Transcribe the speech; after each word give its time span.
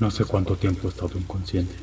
No 0.00 0.10
sé 0.10 0.24
cuánto 0.24 0.56
tiempo 0.56 0.88
he 0.88 0.90
estado 0.90 1.18
inconsciente. 1.18 1.76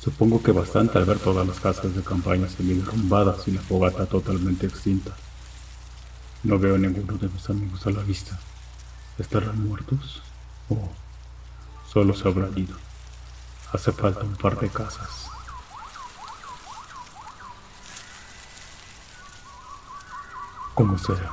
Supongo 0.00 0.42
que 0.42 0.52
bastante 0.52 0.98
al 0.98 1.06
ver 1.06 1.18
todas 1.18 1.46
las 1.46 1.58
casas 1.58 1.94
de 1.94 2.02
campaña 2.02 2.46
semi-derrumbadas 2.46 3.48
y 3.48 3.52
la 3.52 3.62
fogata 3.62 4.04
totalmente 4.04 4.66
extinta. 4.66 5.16
No 6.44 6.58
veo 6.58 6.74
a 6.74 6.78
ninguno 6.78 7.16
de 7.16 7.28
mis 7.28 7.48
amigos 7.48 7.86
a 7.86 7.90
la 7.90 8.02
vista. 8.02 8.38
¿Estarán 9.16 9.66
muertos? 9.66 10.22
¿O 10.68 10.90
solo 11.90 12.14
se 12.14 12.28
habrán 12.28 12.56
ido? 12.56 12.76
Hace 13.72 13.92
falta 13.92 14.24
un 14.24 14.36
par 14.36 14.60
de 14.60 14.68
casas. 14.68 15.30
Como 20.74 20.98
sea, 20.98 21.32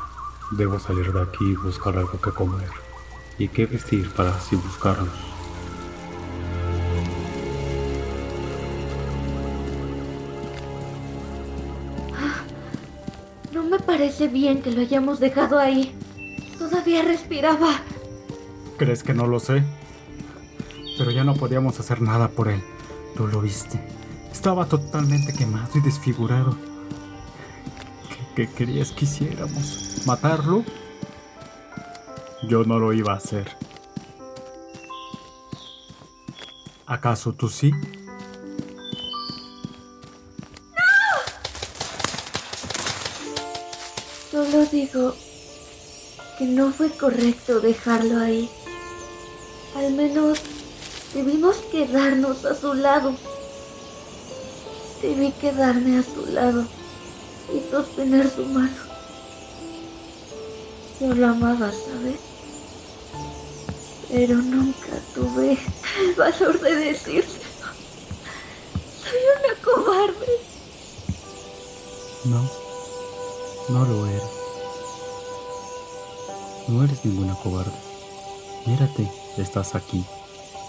debo 0.51 0.79
salir 0.79 1.11
de 1.11 1.21
aquí 1.21 1.45
y 1.45 1.55
buscar 1.55 1.97
algo 1.97 2.19
que 2.21 2.31
comer 2.31 2.71
y 3.37 3.49
qué 3.49 3.65
vestir 3.65 4.09
para 4.13 4.33
así 4.33 4.55
buscarlo. 4.55 5.34
No 13.55 13.63
me 13.63 13.79
parece 13.79 14.27
bien 14.27 14.61
que 14.61 14.69
lo 14.69 14.81
hayamos 14.81 15.21
dejado 15.21 15.57
ahí. 15.57 15.95
Todavía 16.59 17.03
respiraba. 17.03 17.71
¿Crees 18.77 19.01
que 19.01 19.13
no 19.13 19.27
lo 19.27 19.39
sé? 19.39 19.63
Pero 20.97 21.09
ya 21.09 21.23
no 21.23 21.35
podíamos 21.35 21.79
hacer 21.79 22.01
nada 22.01 22.27
por 22.27 22.49
él. 22.49 22.61
Tú 23.15 23.27
lo 23.27 23.39
viste. 23.39 23.79
Estaba 24.29 24.65
totalmente 24.65 25.31
quemado 25.31 25.69
y 25.73 25.79
desfigurado. 25.79 26.57
¿Qué, 28.35 28.49
querías 28.49 28.91
que 28.91 29.05
hiciéramos? 29.05 30.01
¿Matarlo? 30.05 30.65
Yo 32.49 32.65
no 32.65 32.77
lo 32.77 32.91
iba 32.91 33.13
a 33.13 33.17
hacer. 33.17 33.49
¿Acaso 36.85 37.31
tú 37.31 37.47
sí? 37.47 37.71
Solo 44.35 44.65
digo 44.65 45.15
que 46.37 46.43
no 46.43 46.69
fue 46.73 46.89
correcto 46.89 47.61
dejarlo 47.61 48.19
ahí. 48.19 48.49
Al 49.77 49.93
menos 49.93 50.39
debimos 51.13 51.55
quedarnos 51.71 52.43
a 52.43 52.53
su 52.53 52.73
lado. 52.73 53.15
Debí 55.01 55.31
quedarme 55.39 55.99
a 55.99 56.03
su 56.03 56.25
lado 56.25 56.65
y 57.53 57.71
sostener 57.71 58.29
su 58.29 58.43
mano. 58.47 58.75
Yo 60.99 61.13
lo 61.13 61.27
amaba, 61.27 61.71
¿sabes? 61.71 62.19
Pero 64.11 64.35
nunca 64.35 64.99
tuve 65.13 65.57
el 66.01 66.13
valor 66.15 66.59
de 66.59 66.75
decírselo. 66.75 67.67
Soy 69.01 69.21
una 69.39 69.55
cobarde. 69.63 70.27
No, 72.25 72.64
no 73.69 73.85
lo 73.85 74.05
eres. 74.05 74.23
No 76.67 76.83
eres 76.83 77.03
ninguna 77.05 77.35
cobarde. 77.35 77.77
Mírate, 78.65 79.09
estás 79.37 79.75
aquí. 79.75 80.03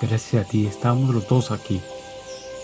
Gracias 0.01 0.45
a 0.45 0.49
ti 0.49 0.67
estamos 0.67 1.15
los 1.15 1.27
dos 1.27 1.51
aquí. 1.51 1.81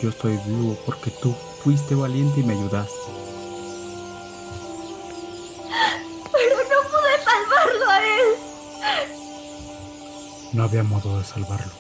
Yo 0.02 0.11
estoy 0.11 0.36
vivo 0.47 0.77
porque 0.84 1.11
tú 1.11 1.34
fuiste 1.62 1.94
valiente 1.94 2.41
y 2.41 2.44
me 2.44 2.55
ayudaste. 2.55 3.11
Pero 6.33 6.56
no 6.56 6.89
pude 6.91 7.24
salvarlo 7.24 7.91
a 7.91 7.98
él. 7.98 8.27
No 10.52 10.64
había 10.64 10.83
modo 10.83 11.19
de 11.19 11.24
salvarlo. 11.24 11.72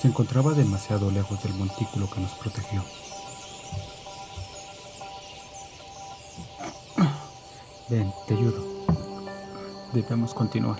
Se 0.00 0.08
encontraba 0.08 0.54
demasiado 0.54 1.10
lejos 1.10 1.42
del 1.42 1.54
montículo 1.54 2.08
que 2.10 2.20
nos 2.20 2.32
protegió. 2.32 2.82
Ven, 7.90 8.14
te 8.28 8.34
ayudo. 8.34 8.64
Debemos 9.92 10.32
continuar. 10.32 10.78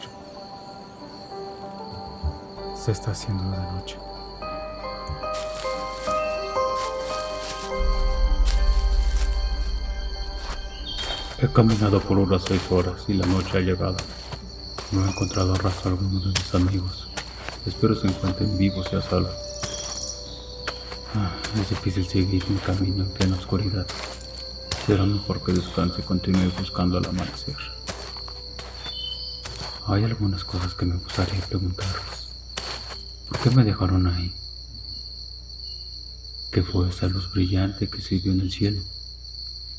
Se 2.76 2.92
está 2.92 3.10
haciendo 3.10 3.42
de 3.50 3.58
noche. 3.72 3.96
He 11.42 11.48
caminado 11.48 12.00
por 12.00 12.16
unas 12.16 12.44
seis 12.44 12.62
horas 12.70 13.02
y 13.08 13.14
la 13.14 13.26
noche 13.26 13.58
ha 13.58 13.60
llegado. 13.60 13.96
No 14.92 15.04
he 15.04 15.10
encontrado 15.10 15.56
rastro 15.56 15.90
alguno 15.90 16.20
de 16.20 16.28
mis 16.28 16.54
amigos. 16.54 17.08
Espero 17.66 17.96
se 17.96 18.06
encuentren 18.06 18.56
vivos 18.56 18.88
y 18.92 18.96
a 18.96 19.02
salvo. 19.02 19.30
Ah, 21.16 21.32
es 21.60 21.70
difícil 21.70 22.06
seguir 22.06 22.48
mi 22.48 22.58
camino 22.58 23.02
en 23.02 23.10
plena 23.10 23.34
oscuridad. 23.34 23.86
Será 24.86 25.04
mejor 25.04 25.44
que 25.44 25.52
descanse 25.52 26.00
y 26.00 26.04
continúe 26.04 26.50
buscando 26.58 26.98
al 26.98 27.06
amanecer. 27.06 27.56
Hay 29.86 30.04
algunas 30.04 30.44
cosas 30.44 30.74
que 30.74 30.86
me 30.86 30.96
gustaría 30.96 31.40
preguntarles. 31.46 32.28
¿Por 33.28 33.38
qué 33.40 33.50
me 33.50 33.64
dejaron 33.64 34.06
ahí? 34.06 34.32
¿Qué 36.50 36.62
fue 36.62 36.88
esa 36.88 37.06
luz 37.06 37.30
brillante 37.32 37.88
que 37.88 38.00
se 38.00 38.18
vio 38.18 38.32
en 38.32 38.40
el 38.40 38.50
cielo? 38.50 38.82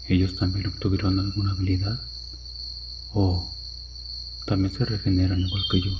¿Ellos 0.07 0.35
también 0.35 0.67
obtuvieron 0.67 1.19
alguna 1.19 1.51
habilidad? 1.51 1.99
¿O 3.13 3.53
también 4.45 4.73
se 4.73 4.85
regeneran 4.85 5.39
igual 5.39 5.63
que 5.71 5.81
yo? 5.81 5.91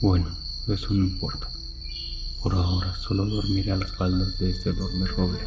Bueno, 0.00 0.36
eso 0.68 0.92
no 0.94 1.04
importa. 1.04 1.48
Por 2.42 2.54
ahora 2.54 2.94
solo 2.96 3.24
dormiré 3.24 3.72
a 3.72 3.76
las 3.76 3.92
faldas 3.92 4.38
de 4.38 4.50
este 4.50 4.70
enorme 4.70 5.06
roble. 5.06 5.38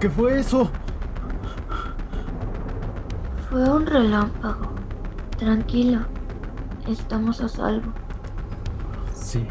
¿Qué 0.00 0.08
fue 0.10 0.38
eso? 0.38 0.70
Fue 3.50 3.68
un 3.68 3.84
relámpago. 3.86 4.70
Tranquilo. 5.38 6.00
Estamos 6.86 7.40
a 7.40 7.48
salvo. 7.48 7.92
Sí. 9.14 9.46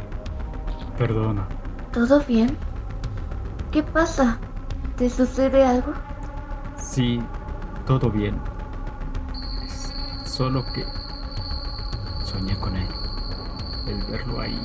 Perdona. 0.98 1.46
¿Todo 1.92 2.22
bien? 2.22 2.58
¿Qué 3.72 3.84
pasa? 3.84 4.38
¿Te 4.96 5.10
sucede 5.10 5.66
algo? 5.66 5.94
Sí, 6.90 7.20
todo 7.86 8.10
bien. 8.10 8.40
Solo 10.26 10.64
que 10.74 10.86
soñé 12.24 12.58
con 12.58 12.76
él. 12.76 12.88
El 13.88 14.02
verlo 14.06 14.40
ahí, 14.40 14.60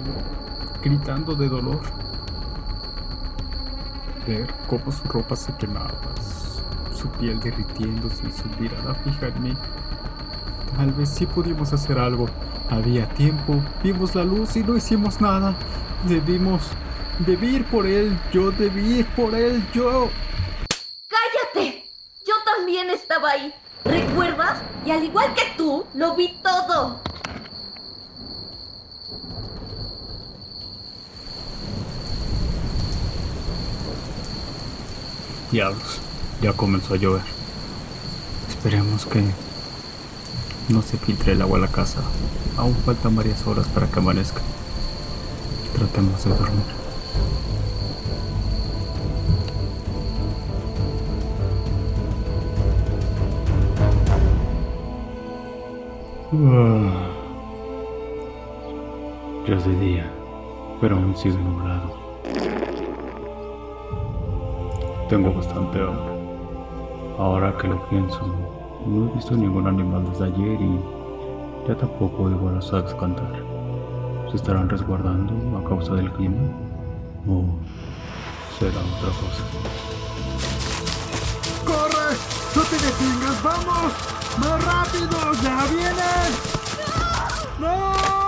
gritando 0.83 1.35
de 1.35 1.49
dolor. 1.49 1.81
Ver 4.27 4.55
cómo 4.69 4.91
su 4.93 5.07
ropa 5.09 5.35
se 5.37 5.55
quemaba, 5.57 5.99
su 6.95 7.09
piel 7.19 7.41
derritiéndose 7.41 8.27
y 8.27 8.33
su 8.33 8.49
mirada 8.61 8.95
fija 8.95 9.27
en 9.27 9.43
mí. 9.43 9.55
Tal 10.77 10.93
vez 10.93 11.11
sí 11.11 11.27
pudimos 11.27 11.73
hacer 11.73 11.99
algo. 11.99 12.27
Había 12.71 13.07
tiempo, 13.11 13.61
vimos 13.83 14.15
la 14.15 14.25
luz 14.25 14.57
y 14.57 14.63
no 14.63 14.77
hicimos 14.77 15.21
nada. 15.21 15.55
Debimos, 16.09 16.71
debí 17.27 17.57
ir 17.57 17.65
por 17.67 17.87
él, 17.87 18.17
yo 18.33 18.53
debí 18.53 19.01
ir 19.01 19.07
por 19.09 19.35
él, 19.35 19.63
yo. 19.75 20.09
Estaba 23.13 23.33
ahí. 23.33 23.53
¿Recuerdas? 23.85 24.63
Y 24.87 24.91
al 24.91 25.05
igual 25.05 25.35
que 25.35 25.43
tú, 25.59 25.85
lo 25.93 26.17
vi 26.17 26.35
todo. 26.43 26.99
Diablos, 35.51 36.01
ya 36.41 36.55
comenzó 36.55 36.95
a 36.95 36.97
llover. 36.97 37.21
Esperemos 38.49 39.05
que 39.05 39.23
no 40.71 40.81
se 40.81 40.97
filtre 40.97 41.33
el 41.33 41.43
agua 41.43 41.59
a 41.59 41.61
la 41.61 41.69
casa. 41.69 42.01
Aún 42.57 42.75
faltan 42.77 43.15
varias 43.15 43.47
horas 43.47 43.69
para 43.69 43.89
que 43.89 43.99
amanezca. 43.99 44.41
Tratemos 45.77 46.25
de 46.25 46.31
dormir. 46.31 46.65
Ya 56.33 56.39
es 59.55 59.67
de 59.67 59.79
día, 59.81 60.11
pero 60.81 60.97
aún 60.97 61.15
sigue 61.15 61.37
nublado. 61.37 61.93
Tengo 65.11 65.35
bastante 65.35 65.79
hambre. 65.79 66.15
Ahora 67.19 67.55
que 67.59 67.69
lo 67.69 67.87
pienso, 67.91 68.35
no 68.87 69.11
he 69.11 69.15
visto 69.15 69.37
ningún 69.37 69.67
animal 69.67 70.07
desde 70.09 70.25
ayer 70.25 70.59
y 70.59 70.81
ya 71.69 71.77
tampoco 71.77 72.23
oigo 72.23 72.49
a 72.49 72.53
las 72.53 72.73
aves 72.73 72.95
cantar. 72.95 73.45
¿Se 74.31 74.37
estarán 74.37 74.71
resguardando 74.71 75.59
a 75.59 75.65
causa 75.69 75.95
del 75.97 76.11
clima? 76.13 76.41
¿O 77.29 77.45
será 78.59 78.81
otra 78.81 79.11
cosa? 79.21 79.45
¡Corre! 81.67 82.42
¡No 82.55 82.63
te 82.65 82.77
detengas! 82.77 83.43
¡Vamos! 83.43 83.93
¡Más 84.39 84.65
rápido! 84.65 85.33
¡Ya 85.43 85.65
vienen! 85.67 86.33
¡No! 87.59 88.22